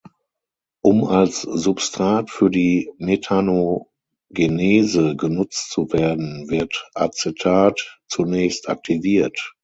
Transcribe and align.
Um 0.81 1.03
als 1.03 1.43
Substrat 1.43 2.31
für 2.31 2.49
die 2.49 2.91
Methanogenese 2.97 5.15
genutzt 5.15 5.69
zu 5.69 5.93
werden, 5.93 6.49
wird 6.49 6.89
Acetat 6.95 7.99
zunächst 8.07 8.67
„aktiviert“. 8.67 9.53